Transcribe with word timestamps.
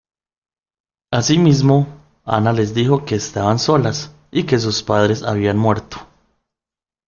Asimismo, 1.13 1.85
Ana 2.25 2.53
les 2.53 2.73
dijo 2.73 3.05
que 3.05 3.13
estaban 3.13 3.59
solas, 3.59 4.11
y 4.31 4.47
que 4.47 4.57
sus 4.57 4.81
padres 4.81 5.21
habían 5.21 5.59
muerto. 5.59 5.97